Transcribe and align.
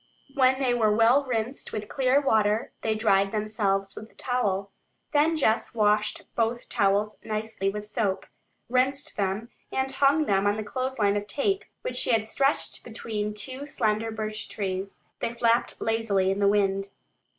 When 0.33 0.59
they 0.59 0.73
were 0.73 0.91
well 0.91 1.23
rinsed 1.25 1.71
with 1.71 1.87
clear 1.87 2.19
water 2.19 2.71
they 2.81 2.95
dried 2.95 3.31
themselves 3.31 3.95
with 3.95 4.09
the 4.09 4.15
towel. 4.15 4.71
Then 5.11 5.37
Jess 5.37 5.75
washed 5.75 6.23
both 6.35 6.67
towels 6.69 7.19
nicely 7.23 7.69
with 7.69 7.85
soap, 7.85 8.25
rinsed 8.67 9.15
them, 9.15 9.49
and 9.71 9.91
hung 9.91 10.25
them 10.25 10.47
on 10.47 10.57
the 10.57 10.63
clothesline 10.63 11.17
of 11.17 11.27
tape, 11.27 11.65
which 11.83 11.97
she 11.97 12.09
had 12.13 12.27
stretched 12.27 12.83
between 12.83 13.35
two 13.35 13.67
slender 13.67 14.09
birch 14.09 14.49
trees. 14.49 15.03
They 15.19 15.33
flapped 15.33 15.79
lazily 15.79 16.31
in 16.31 16.39
the 16.39 16.47
wind. 16.47 16.93